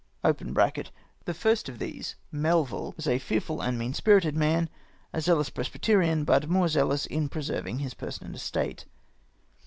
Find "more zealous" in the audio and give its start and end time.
6.49-7.05